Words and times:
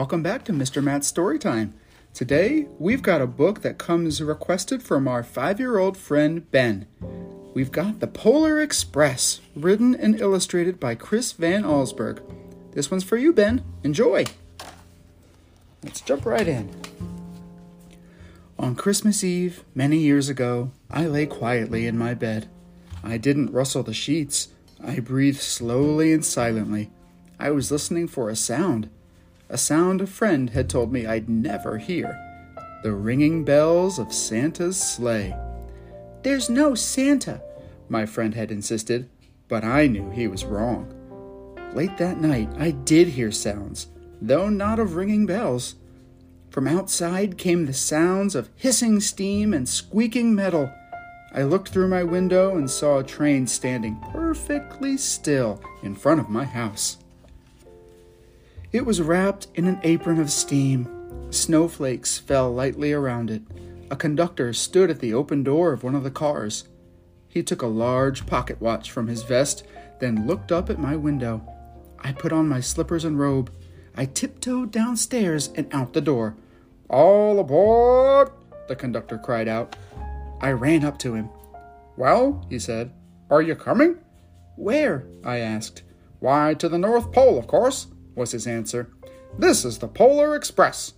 Welcome 0.00 0.22
back 0.22 0.46
to 0.46 0.52
Mr. 0.54 0.82
Matt's 0.82 1.12
Storytime. 1.12 1.72
Today, 2.14 2.66
we've 2.78 3.02
got 3.02 3.20
a 3.20 3.26
book 3.26 3.60
that 3.60 3.76
comes 3.76 4.22
requested 4.22 4.82
from 4.82 5.06
our 5.06 5.22
five 5.22 5.60
year 5.60 5.76
old 5.76 5.94
friend 5.94 6.50
Ben. 6.50 6.86
We've 7.52 7.70
got 7.70 8.00
The 8.00 8.06
Polar 8.06 8.62
Express, 8.62 9.42
written 9.54 9.94
and 9.94 10.18
illustrated 10.18 10.80
by 10.80 10.94
Chris 10.94 11.32
Van 11.32 11.64
Allsburg. 11.64 12.22
This 12.72 12.90
one's 12.90 13.04
for 13.04 13.18
you, 13.18 13.34
Ben. 13.34 13.62
Enjoy! 13.84 14.24
Let's 15.84 16.00
jump 16.00 16.24
right 16.24 16.48
in. 16.48 16.74
On 18.58 18.74
Christmas 18.74 19.22
Eve, 19.22 19.64
many 19.74 19.98
years 19.98 20.30
ago, 20.30 20.70
I 20.90 21.08
lay 21.08 21.26
quietly 21.26 21.86
in 21.86 21.98
my 21.98 22.14
bed. 22.14 22.48
I 23.04 23.18
didn't 23.18 23.52
rustle 23.52 23.82
the 23.82 23.92
sheets. 23.92 24.48
I 24.82 25.00
breathed 25.00 25.40
slowly 25.40 26.10
and 26.14 26.24
silently. 26.24 26.90
I 27.38 27.50
was 27.50 27.70
listening 27.70 28.08
for 28.08 28.30
a 28.30 28.34
sound 28.36 28.88
a 29.50 29.58
sound 29.58 30.00
a 30.00 30.06
friend 30.06 30.50
had 30.50 30.70
told 30.70 30.92
me 30.92 31.06
I'd 31.06 31.28
never 31.28 31.76
hear 31.78 32.16
the 32.82 32.92
ringing 32.92 33.44
bells 33.44 33.98
of 33.98 34.12
Santa's 34.12 34.80
sleigh. 34.80 35.36
There's 36.22 36.48
no 36.48 36.74
Santa, 36.74 37.42
my 37.88 38.06
friend 38.06 38.34
had 38.34 38.50
insisted, 38.50 39.10
but 39.48 39.64
I 39.64 39.86
knew 39.86 40.08
he 40.10 40.28
was 40.28 40.44
wrong. 40.44 40.94
Late 41.74 41.98
that 41.98 42.20
night, 42.20 42.48
I 42.58 42.70
did 42.70 43.08
hear 43.08 43.30
sounds, 43.30 43.88
though 44.22 44.48
not 44.48 44.78
of 44.78 44.96
ringing 44.96 45.26
bells. 45.26 45.74
From 46.48 46.66
outside 46.66 47.36
came 47.36 47.66
the 47.66 47.74
sounds 47.74 48.34
of 48.34 48.48
hissing 48.56 49.00
steam 49.00 49.52
and 49.52 49.68
squeaking 49.68 50.34
metal. 50.34 50.72
I 51.32 51.42
looked 51.42 51.68
through 51.68 51.88
my 51.88 52.02
window 52.02 52.56
and 52.56 52.68
saw 52.68 52.98
a 52.98 53.04
train 53.04 53.46
standing 53.46 54.00
perfectly 54.12 54.96
still 54.96 55.60
in 55.82 55.94
front 55.94 56.20
of 56.20 56.28
my 56.28 56.44
house. 56.44 56.96
It 58.72 58.86
was 58.86 59.02
wrapped 59.02 59.48
in 59.56 59.66
an 59.66 59.80
apron 59.82 60.20
of 60.20 60.30
steam. 60.30 60.88
Snowflakes 61.30 62.18
fell 62.18 62.52
lightly 62.52 62.92
around 62.92 63.28
it. 63.28 63.42
A 63.90 63.96
conductor 63.96 64.52
stood 64.52 64.90
at 64.90 65.00
the 65.00 65.12
open 65.12 65.42
door 65.42 65.72
of 65.72 65.82
one 65.82 65.96
of 65.96 66.04
the 66.04 66.10
cars. 66.10 66.68
He 67.26 67.42
took 67.42 67.62
a 67.62 67.66
large 67.66 68.26
pocket 68.26 68.60
watch 68.60 68.92
from 68.92 69.08
his 69.08 69.24
vest, 69.24 69.64
then 69.98 70.24
looked 70.24 70.52
up 70.52 70.70
at 70.70 70.78
my 70.78 70.94
window. 70.94 71.42
I 71.98 72.12
put 72.12 72.32
on 72.32 72.48
my 72.48 72.60
slippers 72.60 73.04
and 73.04 73.18
robe. 73.18 73.52
I 73.96 74.04
tiptoed 74.04 74.70
downstairs 74.70 75.50
and 75.56 75.66
out 75.72 75.92
the 75.92 76.00
door. 76.00 76.36
All 76.88 77.40
aboard! 77.40 78.30
the 78.68 78.76
conductor 78.76 79.18
cried 79.18 79.48
out. 79.48 79.74
I 80.40 80.52
ran 80.52 80.84
up 80.84 80.96
to 81.00 81.14
him. 81.14 81.28
Well, 81.96 82.46
he 82.48 82.60
said, 82.60 82.92
are 83.30 83.42
you 83.42 83.56
coming? 83.56 83.98
Where? 84.54 85.06
I 85.24 85.38
asked. 85.38 85.82
Why, 86.20 86.54
to 86.54 86.68
the 86.68 86.78
North 86.78 87.10
Pole, 87.10 87.36
of 87.36 87.48
course 87.48 87.88
was 88.20 88.32
his 88.32 88.46
answer. 88.46 88.86
This 89.38 89.64
is 89.64 89.78
the 89.78 89.88
Polar 89.88 90.36
Express. 90.36 90.92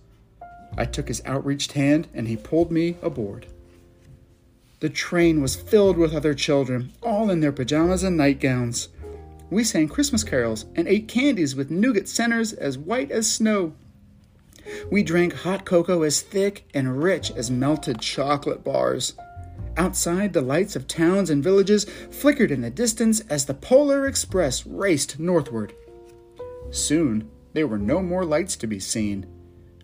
I 0.77 0.83
took 0.83 1.07
his 1.07 1.23
outreached 1.25 1.71
hand 1.71 2.09
and 2.13 2.27
he 2.27 2.35
pulled 2.35 2.69
me 2.69 2.97
aboard. 3.01 3.47
The 4.81 4.89
train 4.89 5.41
was 5.41 5.55
filled 5.55 5.97
with 5.97 6.13
other 6.13 6.33
children, 6.33 6.91
all 7.01 7.29
in 7.29 7.39
their 7.39 7.53
pajamas 7.53 8.03
and 8.03 8.17
nightgowns. 8.17 8.89
We 9.49 9.63
sang 9.63 9.87
Christmas 9.87 10.25
carols 10.25 10.65
and 10.75 10.85
ate 10.85 11.07
candies 11.07 11.55
with 11.55 11.71
nougat 11.71 12.09
centers 12.09 12.51
as 12.51 12.77
white 12.77 13.09
as 13.09 13.31
snow. 13.31 13.73
We 14.91 15.01
drank 15.01 15.33
hot 15.33 15.63
cocoa 15.63 16.01
as 16.01 16.21
thick 16.21 16.65
and 16.73 17.01
rich 17.01 17.31
as 17.31 17.49
melted 17.49 18.01
chocolate 18.01 18.65
bars. 18.65 19.13
Outside, 19.77 20.33
the 20.33 20.41
lights 20.41 20.75
of 20.75 20.89
towns 20.89 21.29
and 21.29 21.41
villages 21.41 21.85
flickered 22.11 22.51
in 22.51 22.59
the 22.59 22.69
distance 22.69 23.21
as 23.29 23.45
the 23.45 23.53
Polar 23.53 24.05
Express 24.05 24.65
raced 24.65 25.19
northward. 25.19 25.73
Soon, 26.73 27.29
there 27.53 27.67
were 27.67 27.77
no 27.77 28.01
more 28.01 28.25
lights 28.25 28.55
to 28.55 28.65
be 28.65 28.79
seen. 28.79 29.27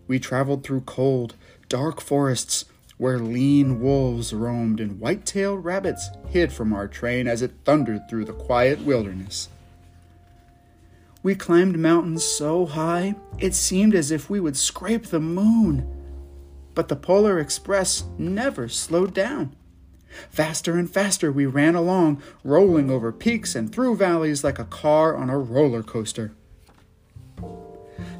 We 0.08 0.18
traveled 0.18 0.64
through 0.64 0.80
cold, 0.82 1.36
dark 1.68 2.00
forests 2.00 2.64
where 2.98 3.20
lean 3.20 3.80
wolves 3.80 4.34
roamed 4.34 4.80
and 4.80 4.98
white 4.98 5.24
tailed 5.24 5.64
rabbits 5.64 6.10
hid 6.28 6.52
from 6.52 6.72
our 6.72 6.88
train 6.88 7.28
as 7.28 7.42
it 7.42 7.52
thundered 7.64 8.10
through 8.10 8.24
the 8.24 8.32
quiet 8.32 8.80
wilderness. 8.80 9.48
We 11.22 11.36
climbed 11.36 11.78
mountains 11.78 12.24
so 12.24 12.66
high 12.66 13.14
it 13.38 13.54
seemed 13.54 13.94
as 13.94 14.10
if 14.10 14.28
we 14.28 14.40
would 14.40 14.56
scrape 14.56 15.06
the 15.06 15.20
moon. 15.20 15.86
But 16.74 16.88
the 16.88 16.96
Polar 16.96 17.38
Express 17.38 18.02
never 18.18 18.68
slowed 18.68 19.14
down. 19.14 19.54
Faster 20.28 20.76
and 20.76 20.90
faster 20.90 21.30
we 21.30 21.46
ran 21.46 21.76
along, 21.76 22.20
rolling 22.42 22.90
over 22.90 23.12
peaks 23.12 23.54
and 23.54 23.72
through 23.72 23.94
valleys 23.94 24.42
like 24.42 24.58
a 24.58 24.64
car 24.64 25.16
on 25.16 25.30
a 25.30 25.38
roller 25.38 25.84
coaster. 25.84 26.32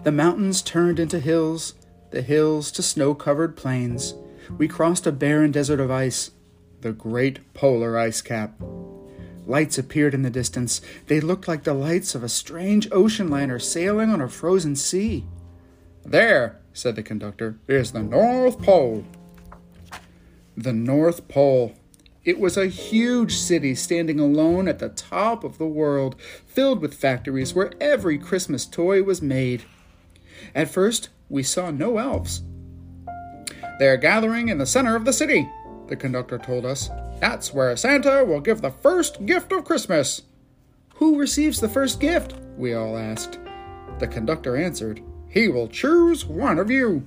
The 0.05 0.13
mountains 0.13 0.63
turned 0.63 0.99
into 0.99 1.21
hills, 1.21 1.75
the 2.11 2.23
hills 2.23 2.71
to 2.73 2.83
snow 2.83 3.15
covered 3.15 3.57
plains. 3.57 4.15
We 4.59 4.69
crossed 4.69 5.07
a 5.07 5.13
barren 5.13 5.53
desert 5.53 5.81
of 5.81 5.91
ice, 5.91 6.31
the 6.81 6.93
great 6.93 7.55
polar 7.55 7.99
ice 7.99 8.23
cap. 8.23 8.61
Lights 9.47 9.79
appeared 9.79 10.15
in 10.15 10.23
the 10.23 10.31
distance. 10.31 10.81
They 11.07 11.21
looked 11.21 11.49
like 11.49 11.65
the 11.65 11.75
lights 11.75 12.15
of 12.15 12.23
a 12.23 12.29
strange 12.29 12.89
ocean 12.93 13.29
liner 13.29 13.59
sailing 13.59 14.11
on 14.11 14.21
a 14.21 14.29
frozen 14.29 14.77
sea. 14.77 15.27
There, 16.05 16.61
said 16.73 16.97
the 16.97 17.03
conductor, 17.03 17.59
is 17.69 17.93
the 17.93 18.03
North 18.03 18.61
Pole. 18.63 19.05
The 20.57 20.73
North 20.73 21.29
Pole. 21.29 21.75
It 22.25 22.39
was 22.39 22.57
a 22.57 22.67
huge 22.67 23.35
city 23.35 23.75
standing 23.75 24.21
alone 24.21 24.69
at 24.69 24.79
the 24.79 24.91
top 24.91 25.43
of 25.43 25.57
the 25.57 25.67
world, 25.67 26.21
filled 26.47 26.81
with 26.81 26.95
factories 26.95 27.55
where 27.55 27.73
every 27.81 28.19
Christmas 28.19 28.67
toy 28.67 29.03
was 29.03 29.23
made. 29.23 29.65
At 30.55 30.69
first, 30.69 31.09
we 31.31 31.43
saw 31.43 31.71
no 31.71 31.97
elves. 31.97 32.43
They 33.79 33.89
are 33.89 33.97
gathering 33.97 34.49
in 34.49 34.59
the 34.59 34.67
center 34.67 34.97
of 34.97 35.07
the 35.07 35.13
city, 35.13 35.49
the 35.87 35.97
conductor 35.97 36.37
told 36.37 36.67
us. 36.67 36.91
That's 37.21 37.55
where 37.55 37.77
Santa 37.77 38.25
will 38.25 38.41
give 38.41 38.61
the 38.61 38.71
first 38.71 39.25
gift 39.25 39.53
of 39.53 39.65
Christmas. 39.65 40.23
Who 40.97 41.19
receives 41.19 41.61
the 41.61 41.69
first 41.69 42.01
gift? 42.01 42.35
We 42.59 42.75
all 42.75 42.99
asked. 42.99 43.39
The 43.99 44.07
conductor 44.07 44.57
answered, 44.57 45.03
He 45.29 45.49
will 45.49 45.69
choose 45.69 46.27
one 46.27 46.59
of 46.59 46.71
you. 46.71 47.07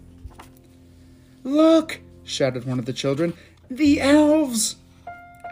Look, 1.44 2.00
shouted 2.24 2.66
one 2.66 2.80
of 2.80 2.86
the 2.86 2.94
children, 2.94 3.36
the 3.70 4.02
elves! 4.02 4.78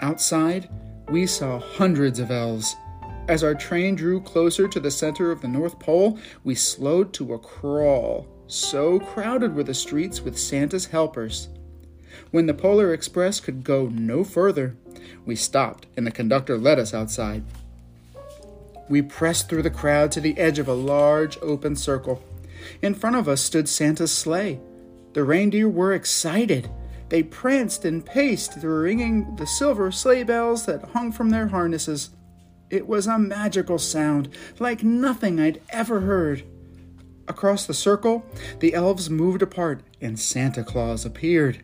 Outside, 0.01 0.67
we 1.09 1.28
saw 1.28 1.59
hundreds 1.59 2.19
of 2.19 2.31
elves. 2.31 2.75
As 3.28 3.44
our 3.44 3.53
train 3.53 3.95
drew 3.95 4.19
closer 4.19 4.67
to 4.67 4.79
the 4.79 4.89
center 4.89 5.31
of 5.31 5.41
the 5.41 5.47
North 5.47 5.78
Pole, 5.79 6.17
we 6.44 6.56
slowed 6.56 7.13
to 7.13 7.34
a 7.34 7.39
crawl. 7.39 8.28
So 8.47 9.00
crowded 9.00 9.56
were 9.56 9.63
the 9.63 9.73
streets 9.73 10.22
with 10.22 10.39
Santa's 10.39 10.88
helpers. 10.88 11.50
When 12.31 12.48
the 12.48 12.53
Polar 12.53 12.94
Express 12.94 13.39
could 13.39 13.63
go 13.63 13.88
no 13.88 14.24
further, 14.24 14.75
we 15.25 15.36
stopped 15.36 15.86
and 15.95 16.06
the 16.06 16.12
conductor 16.12 16.57
led 16.57 16.80
us 16.80 16.94
outside. 16.94 17.44
We 18.89 19.01
pressed 19.01 19.48
through 19.48 19.63
the 19.63 19.69
crowd 19.69 20.12
to 20.13 20.19
the 20.19 20.38
edge 20.38 20.59
of 20.59 20.68
a 20.68 20.74
large 20.74 21.38
open 21.42 21.75
circle. 21.75 22.21
In 22.81 22.94
front 22.94 23.15
of 23.15 23.30
us 23.30 23.42
stood 23.42 23.69
Santa's 23.69 24.12
sleigh. 24.12 24.59
The 25.13 25.24
reindeer 25.24 25.69
were 25.69 25.94
excited. 25.94 26.69
They 27.12 27.24
pranced 27.24 27.84
and 27.84 28.06
paced, 28.06 28.54
ringing 28.63 29.36
the 29.36 29.46
silver 29.46 29.92
sleigh 29.92 30.24
bells 30.24 30.66
that 30.66 30.92
hung 30.94 31.12
from 31.12 31.30
their 31.30 31.48
harnesses. 31.50 32.12
It 32.69 32.88
was 32.88 33.06
a 33.06 33.19
magical 33.19 33.80
sound, 33.80 34.30
like 34.60 34.81
nothing 34.81 35.38
I'd 35.38 35.62
ever 35.72 36.00
heard. 36.00 36.44
Across 37.28 37.66
the 37.66 37.74
circle, 37.74 38.25
the 38.60 38.74
elves 38.74 39.10
moved 39.10 39.42
apart 39.42 39.81
and 40.00 40.18
Santa 40.18 40.63
Claus 40.63 41.04
appeared. 41.04 41.62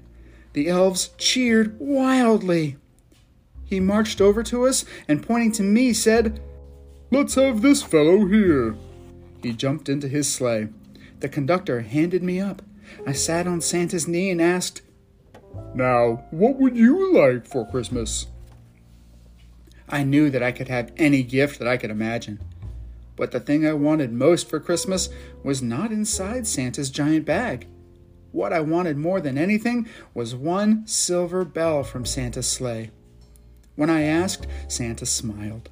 The 0.52 0.68
elves 0.68 1.12
cheered 1.18 1.80
wildly. 1.80 2.76
He 3.64 3.80
marched 3.80 4.20
over 4.20 4.44
to 4.44 4.66
us 4.68 4.84
and, 5.08 5.26
pointing 5.26 5.54
to 5.54 5.64
me, 5.64 5.94
said, 5.94 6.42
Let's 7.10 7.36
have 7.36 7.62
this 7.62 7.82
fellow 7.82 8.26
here. 8.26 8.76
He 9.42 9.54
jumped 9.54 9.88
into 9.88 10.10
his 10.10 10.30
sleigh. 10.30 10.68
The 11.22 11.30
conductor 11.30 11.80
handed 11.80 12.22
me 12.22 12.42
up. 12.42 12.62
I 13.06 13.14
sat 13.14 13.48
on 13.48 13.62
Santa's 13.62 14.10
knee 14.10 14.30
and 14.30 14.42
asked, 14.42 14.82
Now, 15.78 16.24
what 16.32 16.56
would 16.56 16.76
you 16.76 17.14
like 17.14 17.46
for 17.46 17.64
Christmas? 17.64 18.26
I 19.88 20.04
knew 20.04 20.32
that 20.32 20.42
I 20.42 20.52
could 20.52 20.70
have 20.70 20.92
any 20.98 21.22
gift 21.22 21.60
that 21.60 21.68
I 21.68 21.78
could 21.78 21.92
imagine. 21.92 22.40
But 23.16 23.30
the 23.30 23.40
thing 23.40 23.64
I 23.64 23.74
wanted 23.74 24.12
most 24.12 24.50
for 24.50 24.60
Christmas 24.60 25.10
was 25.44 25.62
not 25.62 25.92
inside 25.92 26.48
Santa's 26.48 26.90
giant 26.90 27.28
bag. 27.28 27.68
What 28.32 28.54
I 28.54 28.60
wanted 28.60 28.98
more 28.98 29.22
than 29.22 29.38
anything 29.38 29.88
was 30.16 30.34
one 30.34 30.88
silver 30.88 31.46
bell 31.46 31.84
from 31.84 32.06
Santa's 32.06 32.48
sleigh. 32.48 32.90
When 33.76 33.92
I 33.92 34.02
asked, 34.02 34.48
Santa 34.68 35.06
smiled. 35.06 35.70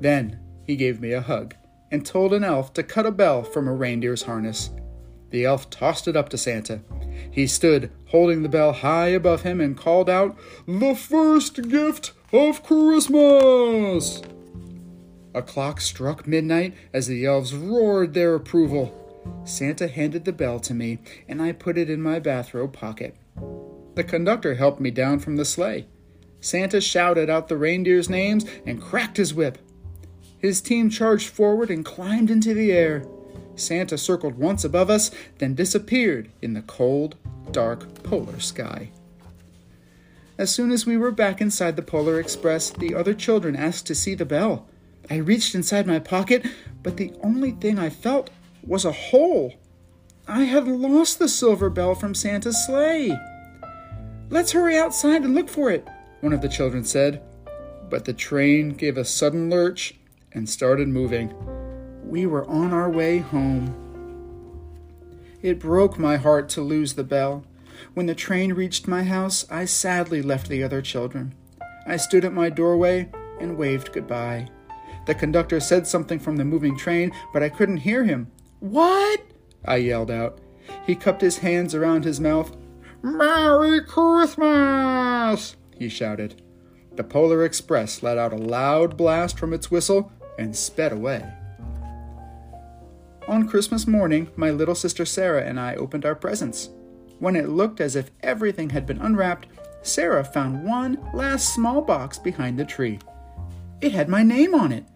Then 0.00 0.40
he 0.64 0.76
gave 0.76 0.98
me 0.98 1.12
a 1.12 1.20
hug 1.20 1.54
and 1.90 2.06
told 2.06 2.32
an 2.32 2.42
elf 2.42 2.72
to 2.72 2.82
cut 2.82 3.04
a 3.04 3.10
bell 3.10 3.42
from 3.42 3.68
a 3.68 3.74
reindeer's 3.74 4.22
harness. 4.22 4.70
The 5.28 5.44
elf 5.44 5.68
tossed 5.68 6.08
it 6.08 6.16
up 6.16 6.30
to 6.30 6.38
Santa. 6.38 6.80
He 7.30 7.46
stood, 7.46 7.90
holding 8.06 8.42
the 8.42 8.48
bell 8.48 8.72
high 8.72 9.08
above 9.08 9.42
him, 9.42 9.60
and 9.60 9.76
called 9.76 10.08
out, 10.10 10.36
The 10.66 10.94
first 10.94 11.68
gift 11.68 12.12
of 12.32 12.62
Christmas! 12.62 14.22
A 15.34 15.42
clock 15.42 15.80
struck 15.80 16.26
midnight 16.26 16.74
as 16.92 17.06
the 17.06 17.24
elves 17.24 17.54
roared 17.54 18.14
their 18.14 18.34
approval. 18.34 18.94
Santa 19.44 19.88
handed 19.88 20.24
the 20.24 20.32
bell 20.32 20.58
to 20.60 20.74
me, 20.74 20.98
and 21.28 21.40
I 21.40 21.52
put 21.52 21.78
it 21.78 21.90
in 21.90 22.00
my 22.02 22.18
bathrobe 22.18 22.72
pocket. 22.72 23.14
The 23.94 24.04
conductor 24.04 24.54
helped 24.54 24.80
me 24.80 24.90
down 24.90 25.18
from 25.18 25.36
the 25.36 25.44
sleigh. 25.44 25.86
Santa 26.40 26.80
shouted 26.80 27.28
out 27.28 27.48
the 27.48 27.56
reindeers' 27.56 28.08
names 28.08 28.44
and 28.64 28.80
cracked 28.80 29.16
his 29.16 29.34
whip. 29.34 29.58
His 30.38 30.60
team 30.60 30.88
charged 30.88 31.28
forward 31.28 31.70
and 31.70 31.84
climbed 31.84 32.30
into 32.30 32.54
the 32.54 32.70
air. 32.72 33.04
Santa 33.58 33.98
circled 33.98 34.38
once 34.38 34.64
above 34.64 34.90
us, 34.90 35.10
then 35.38 35.54
disappeared 35.54 36.30
in 36.40 36.54
the 36.54 36.62
cold, 36.62 37.16
dark 37.50 38.02
polar 38.02 38.40
sky. 38.40 38.90
As 40.38 40.54
soon 40.54 40.70
as 40.70 40.86
we 40.86 40.96
were 40.96 41.10
back 41.10 41.40
inside 41.40 41.74
the 41.74 41.82
Polar 41.82 42.20
Express, 42.20 42.70
the 42.70 42.94
other 42.94 43.12
children 43.12 43.56
asked 43.56 43.86
to 43.88 43.94
see 43.94 44.14
the 44.14 44.24
bell. 44.24 44.66
I 45.10 45.16
reached 45.16 45.54
inside 45.54 45.86
my 45.86 45.98
pocket, 45.98 46.46
but 46.84 46.96
the 46.96 47.12
only 47.24 47.50
thing 47.50 47.76
I 47.76 47.90
felt 47.90 48.30
was 48.62 48.84
a 48.84 48.92
hole. 48.92 49.54
I 50.28 50.44
had 50.44 50.68
lost 50.68 51.18
the 51.18 51.28
silver 51.28 51.70
bell 51.70 51.96
from 51.96 52.14
Santa's 52.14 52.64
sleigh. 52.66 53.18
Let's 54.30 54.52
hurry 54.52 54.76
outside 54.76 55.22
and 55.22 55.34
look 55.34 55.48
for 55.48 55.70
it, 55.72 55.88
one 56.20 56.32
of 56.32 56.42
the 56.42 56.48
children 56.48 56.84
said. 56.84 57.20
But 57.90 58.04
the 58.04 58.12
train 58.12 58.70
gave 58.70 58.96
a 58.96 59.04
sudden 59.04 59.50
lurch 59.50 59.94
and 60.32 60.48
started 60.48 60.86
moving 60.86 61.34
we 62.08 62.26
were 62.26 62.46
on 62.48 62.72
our 62.72 62.90
way 62.90 63.18
home. 63.18 63.74
It 65.42 65.60
broke 65.60 65.98
my 65.98 66.16
heart 66.16 66.48
to 66.50 66.62
lose 66.62 66.94
the 66.94 67.04
bell. 67.04 67.44
When 67.94 68.06
the 68.06 68.14
train 68.14 68.54
reached 68.54 68.88
my 68.88 69.04
house, 69.04 69.46
I 69.50 69.66
sadly 69.66 70.22
left 70.22 70.48
the 70.48 70.62
other 70.62 70.82
children. 70.82 71.34
I 71.86 71.96
stood 71.96 72.24
at 72.24 72.32
my 72.32 72.50
doorway 72.50 73.10
and 73.40 73.56
waved 73.56 73.92
goodbye. 73.92 74.48
The 75.06 75.14
conductor 75.14 75.60
said 75.60 75.86
something 75.86 76.18
from 76.18 76.36
the 76.36 76.44
moving 76.44 76.76
train, 76.76 77.12
but 77.32 77.42
I 77.42 77.48
couldn't 77.48 77.78
hear 77.78 78.04
him. 78.04 78.30
What? 78.60 79.22
I 79.64 79.76
yelled 79.76 80.10
out. 80.10 80.40
He 80.86 80.96
cupped 80.96 81.20
his 81.20 81.38
hands 81.38 81.74
around 81.74 82.04
his 82.04 82.20
mouth. 82.20 82.56
Merry 83.02 83.80
Christmas! 83.84 85.56
he 85.78 85.88
shouted. 85.88 86.42
The 86.96 87.04
Polar 87.04 87.44
Express 87.44 88.02
let 88.02 88.18
out 88.18 88.32
a 88.32 88.36
loud 88.36 88.96
blast 88.96 89.38
from 89.38 89.52
its 89.52 89.70
whistle 89.70 90.10
and 90.36 90.56
sped 90.56 90.92
away. 90.92 91.32
On 93.28 93.46
Christmas 93.46 93.86
morning, 93.86 94.30
my 94.36 94.50
little 94.50 94.74
sister 94.74 95.04
Sarah 95.04 95.44
and 95.44 95.60
I 95.60 95.74
opened 95.74 96.06
our 96.06 96.14
presents. 96.14 96.70
When 97.18 97.36
it 97.36 97.50
looked 97.50 97.78
as 97.78 97.94
if 97.94 98.10
everything 98.22 98.70
had 98.70 98.86
been 98.86 99.02
unwrapped, 99.02 99.48
Sarah 99.82 100.24
found 100.24 100.64
one 100.64 100.98
last 101.12 101.52
small 101.54 101.82
box 101.82 102.18
behind 102.18 102.58
the 102.58 102.64
tree. 102.64 102.98
It 103.82 103.92
had 103.92 104.08
my 104.08 104.22
name 104.22 104.54
on 104.54 104.72
it. 104.72 104.86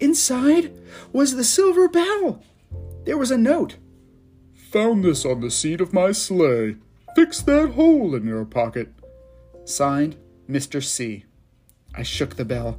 Inside 0.00 0.72
was 1.12 1.36
the 1.36 1.44
silver 1.44 1.86
bell. 1.86 2.42
There 3.04 3.18
was 3.18 3.30
a 3.30 3.36
note. 3.36 3.76
Found 4.70 5.04
this 5.04 5.26
on 5.26 5.40
the 5.40 5.50
seat 5.50 5.82
of 5.82 5.92
my 5.92 6.12
sleigh. 6.12 6.76
Fix 7.14 7.42
that 7.42 7.72
hole 7.72 8.14
in 8.14 8.26
your 8.26 8.46
pocket. 8.46 8.88
Signed, 9.66 10.16
Mr. 10.48 10.82
C. 10.82 11.26
I 11.94 12.04
shook 12.04 12.36
the 12.36 12.46
bell 12.46 12.78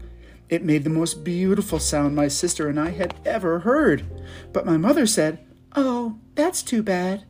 it 0.49 0.63
made 0.63 0.83
the 0.83 0.89
most 0.89 1.23
beautiful 1.23 1.79
sound 1.79 2.15
my 2.15 2.27
sister 2.27 2.69
and 2.69 2.79
I 2.79 2.91
had 2.91 3.15
ever 3.25 3.59
heard. 3.59 4.05
But 4.51 4.65
my 4.65 4.77
mother 4.77 5.05
said, 5.07 5.45
Oh, 5.75 6.19
that's 6.35 6.61
too 6.61 6.83
bad. 6.83 7.25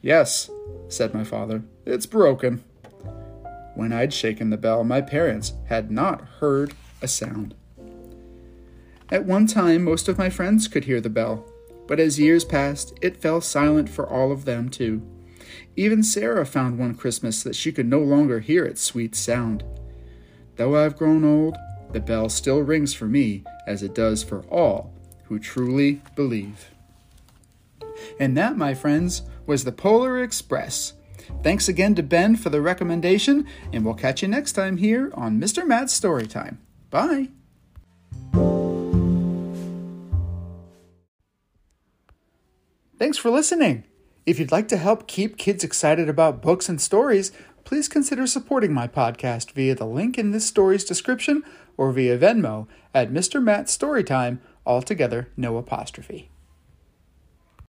Yes, 0.00 0.50
said 0.88 1.12
my 1.12 1.24
father, 1.24 1.62
it's 1.84 2.06
broken. 2.06 2.64
When 3.74 3.92
I'd 3.92 4.12
shaken 4.12 4.50
the 4.50 4.56
bell, 4.56 4.84
my 4.84 5.00
parents 5.00 5.52
had 5.66 5.90
not 5.90 6.22
heard 6.40 6.74
a 7.02 7.08
sound. 7.08 7.54
At 9.10 9.24
one 9.24 9.46
time, 9.46 9.84
most 9.84 10.08
of 10.08 10.18
my 10.18 10.30
friends 10.30 10.68
could 10.68 10.84
hear 10.84 11.00
the 11.00 11.08
bell, 11.08 11.44
but 11.86 12.00
as 12.00 12.18
years 12.18 12.44
passed, 12.44 12.98
it 13.00 13.16
fell 13.16 13.40
silent 13.40 13.88
for 13.88 14.06
all 14.06 14.32
of 14.32 14.44
them, 14.44 14.68
too. 14.68 15.02
Even 15.76 16.02
Sarah 16.02 16.44
found 16.44 16.78
one 16.78 16.94
Christmas 16.94 17.42
that 17.42 17.56
she 17.56 17.72
could 17.72 17.86
no 17.86 18.00
longer 18.00 18.40
hear 18.40 18.64
its 18.64 18.82
sweet 18.82 19.14
sound. 19.14 19.64
Though 20.56 20.76
I've 20.76 20.96
grown 20.96 21.24
old, 21.24 21.56
the 21.92 22.00
bell 22.00 22.28
still 22.28 22.60
rings 22.60 22.94
for 22.94 23.06
me 23.06 23.44
as 23.66 23.82
it 23.82 23.94
does 23.94 24.22
for 24.22 24.42
all 24.48 24.92
who 25.24 25.38
truly 25.38 26.00
believe. 26.16 26.70
And 28.18 28.36
that, 28.36 28.56
my 28.56 28.74
friends, 28.74 29.22
was 29.46 29.64
the 29.64 29.72
Polar 29.72 30.22
Express. 30.22 30.94
Thanks 31.42 31.68
again 31.68 31.94
to 31.96 32.02
Ben 32.02 32.36
for 32.36 32.50
the 32.50 32.60
recommendation, 32.60 33.46
and 33.72 33.84
we'll 33.84 33.94
catch 33.94 34.22
you 34.22 34.28
next 34.28 34.52
time 34.52 34.78
here 34.78 35.10
on 35.14 35.40
Mr. 35.40 35.66
Matt's 35.66 35.98
Storytime. 35.98 36.56
Bye. 36.90 37.28
Thanks 42.98 43.18
for 43.18 43.30
listening. 43.30 43.84
If 44.28 44.38
you'd 44.38 44.52
like 44.52 44.68
to 44.68 44.76
help 44.76 45.06
keep 45.06 45.38
kids 45.38 45.64
excited 45.64 46.06
about 46.06 46.42
books 46.42 46.68
and 46.68 46.78
stories, 46.78 47.32
please 47.64 47.88
consider 47.88 48.26
supporting 48.26 48.74
my 48.74 48.86
podcast 48.86 49.52
via 49.52 49.74
the 49.74 49.86
link 49.86 50.18
in 50.18 50.32
this 50.32 50.44
story's 50.44 50.84
description 50.84 51.42
or 51.78 51.92
via 51.92 52.18
Venmo 52.18 52.66
at 52.92 53.10
Mr. 53.10 53.42
Matt 53.42 53.68
Storytime, 53.68 54.40
altogether 54.66 55.30
no 55.34 55.56
apostrophe. 55.56 56.28